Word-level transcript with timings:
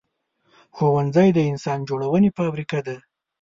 ښوونځی 0.75 1.29
د 1.33 1.39
انسان 1.51 1.79
جوړونې 1.89 2.29
فابریکه 2.37 2.79
ده 2.87 2.95